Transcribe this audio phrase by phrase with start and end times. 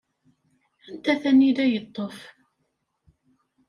[0.87, 2.17] Anta tanila yeṭṭef?